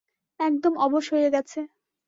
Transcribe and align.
একদম 0.39 0.73
অবশ 0.85 1.05
হয়ে 1.13 1.29
গেছে। 1.35 1.59